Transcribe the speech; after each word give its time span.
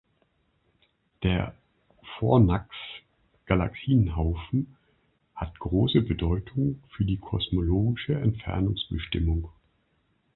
Der 1.21 1.53
Fornax-Galaxienhaufen 2.17 4.75
hat 5.35 5.59
große 5.59 6.01
Bedeutung 6.01 6.81
für 6.89 7.05
die 7.05 7.17
kosmologische 7.17 8.15
Entfernungsbestimmung. 8.15 9.51